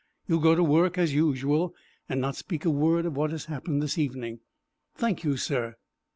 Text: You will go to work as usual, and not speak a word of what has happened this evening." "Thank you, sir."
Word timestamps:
You 0.27 0.37
will 0.37 0.41
go 0.41 0.55
to 0.55 0.63
work 0.63 0.97
as 0.97 1.13
usual, 1.13 1.75
and 2.09 2.19
not 2.19 2.35
speak 2.35 2.65
a 2.65 2.71
word 2.71 3.05
of 3.05 3.15
what 3.15 3.29
has 3.29 3.45
happened 3.45 3.83
this 3.83 3.99
evening." 3.99 4.39
"Thank 4.95 5.23
you, 5.23 5.37
sir." 5.37 5.75